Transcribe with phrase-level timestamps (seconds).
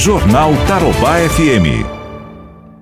[0.00, 1.84] Jornal Tarobá FM.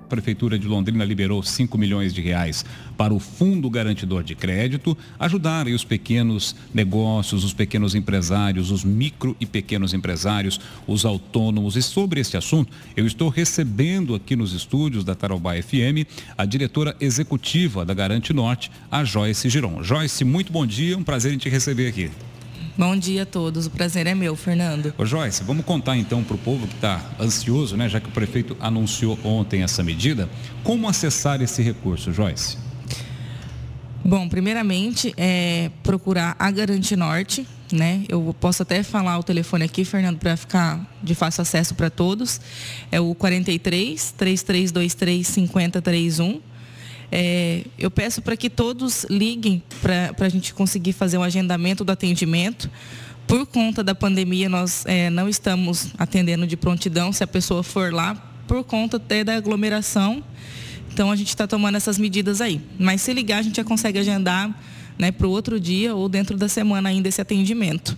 [0.03, 2.63] A Prefeitura de Londrina liberou 5 milhões de reais
[2.97, 9.35] para o Fundo Garantidor de Crédito, ajudar os pequenos negócios, os pequenos empresários, os micro
[9.37, 11.75] e pequenos empresários, os autônomos.
[11.75, 16.07] E sobre este assunto, eu estou recebendo aqui nos estúdios da Tarobá FM
[16.37, 19.83] a diretora executiva da Garante Norte, a Joyce Giron.
[19.83, 22.09] Joyce, muito bom dia, um prazer em te receber aqui.
[22.79, 24.93] Bom dia a todos, o prazer é meu, Fernando.
[24.97, 28.11] Ô Joyce, vamos contar então para o povo que está ansioso, né, já que o
[28.13, 30.29] prefeito anunciou ontem essa medida,
[30.63, 32.57] como acessar esse recurso, Joyce?
[34.01, 38.05] Bom, primeiramente é procurar a Garante Norte, né?
[38.07, 42.39] Eu posso até falar o telefone aqui, Fernando, para ficar de fácil acesso para todos.
[42.89, 46.39] É o 43 3323 5031
[47.11, 51.91] é, eu peço para que todos liguem para a gente conseguir fazer um agendamento do
[51.91, 52.69] atendimento.
[53.27, 57.93] Por conta da pandemia, nós é, não estamos atendendo de prontidão se a pessoa for
[57.93, 58.15] lá,
[58.47, 60.23] por conta até da aglomeração.
[60.91, 62.61] Então, a gente está tomando essas medidas aí.
[62.77, 64.53] Mas se ligar, a gente já consegue agendar
[64.97, 67.97] né, para o outro dia ou dentro da semana ainda esse atendimento.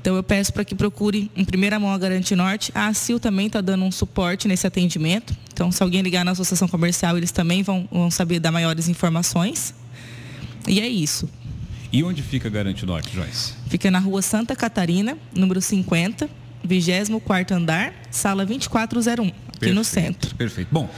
[0.00, 2.70] Então eu peço para que procure em primeira mão a Garante Norte.
[2.74, 5.36] A ACIL também está dando um suporte nesse atendimento.
[5.52, 9.74] Então, se alguém ligar na associação comercial, eles também vão, vão saber dar maiores informações.
[10.66, 11.28] E é isso.
[11.92, 13.54] E onde fica a Garante Norte, Joyce?
[13.68, 16.28] Fica na rua Santa Catarina, número 50,
[16.62, 20.34] 24 andar, sala 2401, aqui perfeito, no centro.
[20.36, 20.68] Perfeito.
[20.70, 20.88] Bom,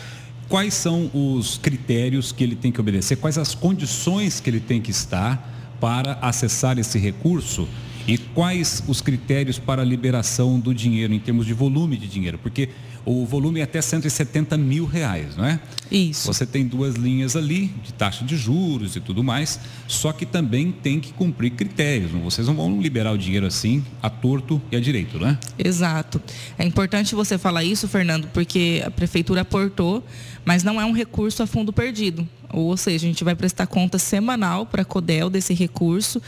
[0.49, 3.17] quais são os critérios que ele tem que obedecer?
[3.17, 7.69] Quais as condições que ele tem que estar para acessar esse recurso?
[8.07, 12.39] E quais os critérios para a liberação do dinheiro, em termos de volume de dinheiro?
[12.39, 12.69] Porque
[13.05, 15.61] o volume é até 170 mil reais, não é?
[15.91, 16.27] Isso.
[16.33, 20.71] Você tem duas linhas ali, de taxa de juros e tudo mais, só que também
[20.71, 22.11] tem que cumprir critérios.
[22.13, 25.39] Vocês não vão liberar o dinheiro assim, a torto e a direito, não é?
[25.59, 26.21] Exato.
[26.59, 30.05] É importante você falar isso, Fernando, porque a prefeitura aportou,
[30.45, 32.29] mas não é um recurso a fundo perdido.
[32.53, 36.21] Ou seja, a gente vai prestar conta semanal para a CODEL desse recurso.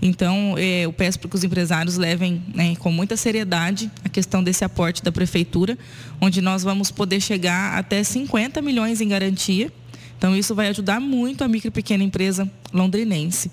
[0.00, 4.42] Então, é, eu peço para que os empresários levem né, com muita seriedade a questão
[4.42, 5.78] desse aporte da prefeitura,
[6.22, 9.72] onde nós vamos poder chegar até 50 milhões em garantia.
[10.16, 13.50] Então, isso vai ajudar muito a micro e pequena empresa londrinense.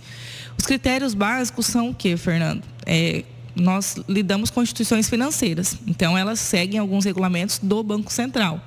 [0.55, 2.61] Os critérios básicos são o que, Fernando?
[2.85, 3.23] É,
[3.55, 8.61] nós lidamos com instituições financeiras, então elas seguem alguns regulamentos do Banco Central.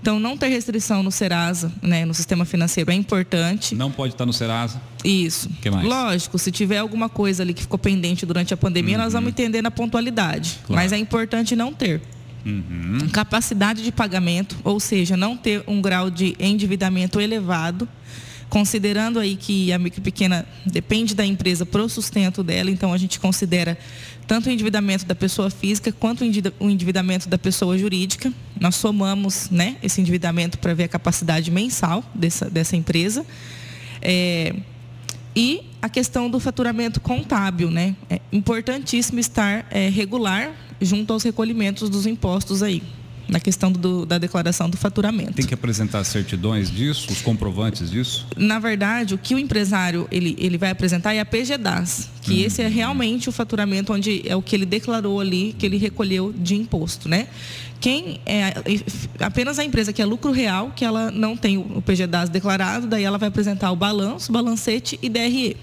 [0.00, 3.74] Então, não ter restrição no Serasa, né, no sistema financeiro, é importante.
[3.74, 4.80] Não pode estar no Serasa?
[5.02, 5.48] Isso.
[5.60, 5.84] que mais?
[5.84, 9.02] Lógico, se tiver alguma coisa ali que ficou pendente durante a pandemia, uhum.
[9.02, 10.60] nós vamos entender na pontualidade.
[10.66, 10.80] Claro.
[10.80, 12.00] Mas é importante não ter.
[12.44, 13.08] Uhum.
[13.12, 17.88] Capacidade de pagamento, ou seja, não ter um grau de endividamento elevado
[18.54, 22.96] considerando aí que a micro pequena depende da empresa para o sustento dela, então a
[22.96, 23.76] gente considera
[24.28, 26.22] tanto o endividamento da pessoa física quanto
[26.60, 28.32] o endividamento da pessoa jurídica.
[28.60, 33.26] Nós somamos né, esse endividamento para ver a capacidade mensal dessa, dessa empresa.
[34.00, 34.54] É,
[35.34, 37.96] e a questão do faturamento contábil, né?
[38.08, 40.52] É importantíssimo estar é, regular
[40.84, 42.82] junto aos recolhimentos dos impostos aí
[43.28, 45.32] na questão do, da declaração do faturamento.
[45.32, 48.26] Tem que apresentar certidões disso, os comprovantes disso?
[48.36, 52.46] Na verdade, o que o empresário ele, ele vai apresentar é a PGDAS, que uhum.
[52.46, 56.32] esse é realmente o faturamento onde é o que ele declarou ali, que ele recolheu
[56.32, 57.28] de imposto, né?
[57.80, 58.54] Quem é
[59.20, 63.04] apenas a empresa que é lucro real, que ela não tem o PGDAS declarado, daí
[63.04, 65.56] ela vai apresentar o balanço, balancete e DRE.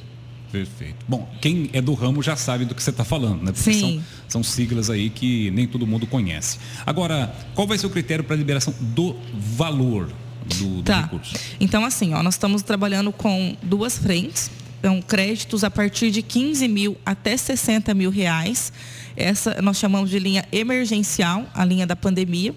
[0.51, 1.05] Perfeito.
[1.07, 3.51] Bom, quem é do ramo já sabe do que você está falando, né?
[3.53, 4.03] Porque Sim.
[4.27, 6.59] São, são siglas aí que nem todo mundo conhece.
[6.85, 10.11] Agora, qual vai ser o critério para a liberação do valor
[10.57, 11.01] do, do tá.
[11.01, 11.33] recurso?
[11.59, 14.51] Então, assim, ó, nós estamos trabalhando com duas frentes.
[14.79, 18.73] Então, créditos a partir de 15 mil até 60 mil reais.
[19.15, 22.53] Essa nós chamamos de linha emergencial, a linha da pandemia,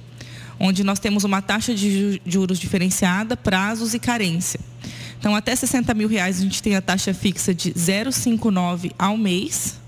[0.58, 4.58] onde nós temos uma taxa de juros diferenciada, prazos e carência.
[5.24, 9.80] Então, até 60 mil reais a gente tem a taxa fixa de 0,59 ao mês,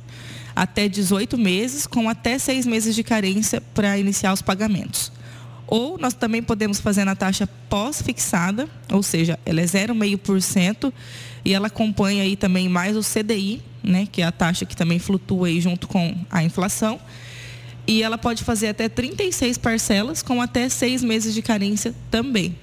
[0.57, 5.13] até 18 meses, com até seis meses de carência para iniciar os pagamentos.
[5.67, 10.91] Ou nós também podemos fazer na taxa pós-fixada, ou seja, ela é 0,5%
[11.45, 14.99] e ela acompanha aí também mais o CDI, né, que é a taxa que também
[14.99, 16.99] flutua aí junto com a inflação.
[17.87, 22.57] E ela pode fazer até 36 parcelas com até seis meses de carência também.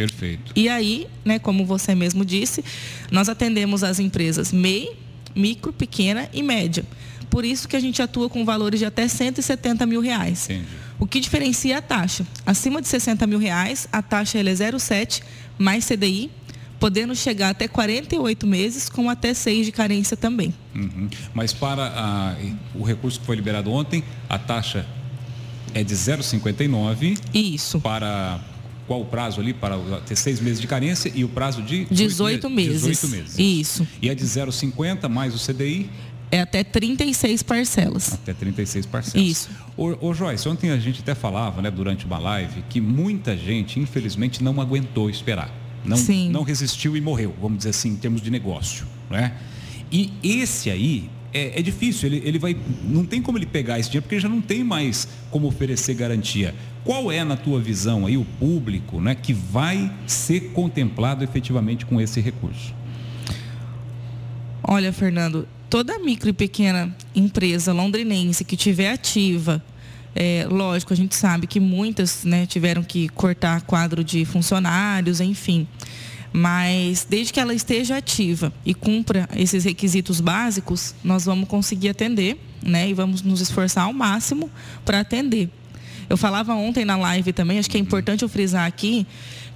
[0.00, 0.52] Perfeito.
[0.56, 2.64] E aí, né, como você mesmo disse,
[3.10, 4.90] nós atendemos as empresas MEI,
[5.36, 6.84] micro, pequena e média.
[7.28, 10.48] Por isso que a gente atua com valores de até 170 mil reais.
[10.50, 10.66] Entendi.
[10.98, 12.26] O que diferencia a taxa?
[12.44, 15.22] Acima de 60 mil reais, a taxa é 0,7
[15.58, 16.30] mais CDI,
[16.78, 20.52] podendo chegar até 48 meses, com até 6 de carência também.
[20.74, 21.08] Uhum.
[21.34, 22.34] Mas para a,
[22.74, 24.86] o recurso que foi liberado ontem, a taxa
[25.74, 27.18] É de 0,59.
[27.32, 27.80] Isso.
[27.80, 28.40] Para
[28.90, 32.50] qual o prazo ali para ter seis meses de carência e o prazo de 18,
[32.50, 32.82] meses.
[32.82, 33.38] 18 meses.
[33.38, 33.86] Isso.
[34.02, 35.88] E é de 0,50 mais o CDI?
[36.28, 38.14] É até 36 parcelas.
[38.14, 39.28] Até 36 parcelas.
[39.28, 39.48] Isso.
[39.76, 43.78] Ô, ô Joyce, ontem a gente até falava, né, durante uma live, que muita gente,
[43.78, 45.54] infelizmente, não aguentou esperar.
[45.84, 46.28] Não, Sim.
[46.30, 48.88] não resistiu e morreu, vamos dizer assim, em termos de negócio.
[49.08, 49.36] Né?
[49.92, 52.56] E esse aí é, é, difícil, ele, ele vai.
[52.84, 55.94] Não tem como ele pegar esse dinheiro, porque ele já não tem mais como oferecer
[55.94, 56.54] garantia.
[56.84, 62.00] Qual é, na tua visão aí, o público né, que vai ser contemplado efetivamente com
[62.00, 62.74] esse recurso?
[64.62, 69.62] Olha, Fernando, toda micro e pequena empresa londrinense que tiver ativa,
[70.14, 75.66] é, lógico, a gente sabe que muitas né, tiveram que cortar quadro de funcionários, enfim.
[76.32, 82.38] Mas desde que ela esteja ativa e cumpra esses requisitos básicos, nós vamos conseguir atender,
[82.62, 82.88] né?
[82.88, 84.50] E vamos nos esforçar ao máximo
[84.84, 85.50] para atender.
[86.08, 89.06] Eu falava ontem na live também, acho que é importante eu frisar aqui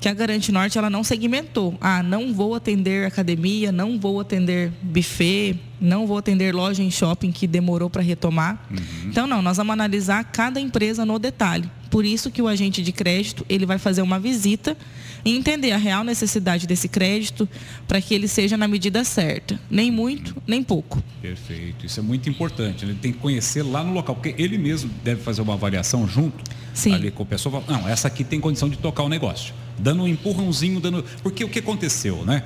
[0.01, 1.79] que a Garante Norte ela não segmentou.
[1.81, 7.33] Ah, não vou atender academia, não vou atender buffet, não vou atender loja em shopping
[7.33, 8.63] que demorou para retomar.
[8.71, 9.09] Uhum.
[9.09, 11.71] Então não, nós vamos analisar cada empresa no detalhe.
[11.95, 14.77] Por isso que o agente de crédito ele vai fazer uma visita
[15.25, 17.49] e entender a real necessidade desse crédito
[17.87, 21.01] para que ele seja na medida certa, nem muito, nem pouco.
[21.23, 22.85] Perfeito, isso é muito importante.
[22.85, 26.43] Ele tem que conhecer lá no local, porque ele mesmo deve fazer uma avaliação junto
[26.75, 26.95] Sim.
[26.95, 27.63] ali com o pessoal.
[27.69, 31.05] Não, essa aqui tem condição de tocar o negócio dando um empurrãozinho, dando.
[31.23, 32.45] Porque o que aconteceu, né?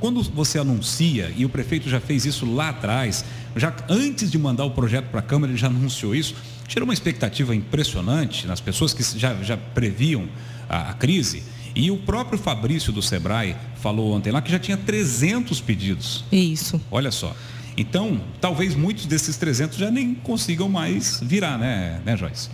[0.00, 3.24] Quando você anuncia, e o prefeito já fez isso lá atrás,
[3.56, 6.34] já antes de mandar o projeto para a Câmara, ele já anunciou isso,
[6.68, 10.28] gerou uma expectativa impressionante nas pessoas que já, já previam
[10.68, 11.42] a, a crise.
[11.74, 16.24] E o próprio Fabrício do Sebrae falou ontem lá que já tinha 300 pedidos.
[16.30, 16.80] Isso.
[16.90, 17.34] Olha só.
[17.76, 22.48] Então, talvez muitos desses 300 já nem consigam mais virar, né, né Joyce?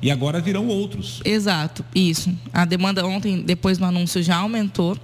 [0.00, 1.20] E agora virão outros.
[1.24, 2.34] Exato, isso.
[2.52, 4.98] A demanda ontem, depois do anúncio, já aumentou.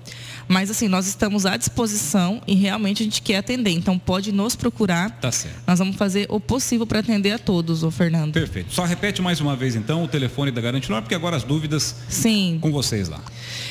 [0.49, 3.71] Mas assim, nós estamos à disposição e realmente a gente quer atender.
[3.71, 5.11] Então pode nos procurar.
[5.21, 5.57] Tá certo.
[5.67, 8.33] Nós vamos fazer o possível para atender a todos, o Fernando.
[8.33, 8.73] Perfeito.
[8.73, 11.95] Só repete mais uma vez então o telefone da Garante Norte, porque agora as dúvidas
[12.09, 12.59] Sim.
[12.61, 13.21] com vocês lá.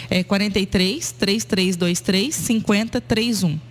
[0.10, 3.67] É 43 3323 5031.